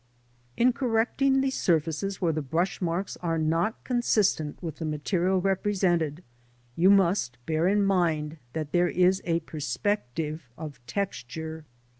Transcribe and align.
In 0.57 0.73
correcting 0.73 1.41
the 1.41 1.51
surfaces 1.51 2.19
where 2.19 2.33
the 2.33 2.41
brush 2.41 2.81
marks 2.81 3.17
are 3.17 3.37
not 3.37 3.83
consistent 3.83 4.57
with 4.59 4.77
the 4.77 4.83
material 4.85 5.39
represented, 5.39 6.23
you 6.75 6.89
must 6.89 7.37
bear 7.45 7.67
in 7.67 7.83
mind 7.83 8.37
that 8.53 8.71
there 8.71 8.89
is 8.89 9.21
a 9.25 9.41
perspective 9.41 10.49
of 10.57 10.83
texture. 10.87 11.65